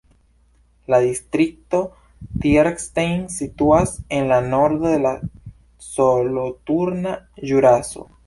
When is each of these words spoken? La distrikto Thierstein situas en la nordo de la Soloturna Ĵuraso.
La 0.93 0.99
distrikto 1.01 1.81
Thierstein 2.45 3.19
situas 3.35 3.93
en 4.19 4.31
la 4.33 4.41
nordo 4.47 4.95
de 4.95 4.97
la 5.05 5.13
Soloturna 5.91 7.13
Ĵuraso. 7.51 8.07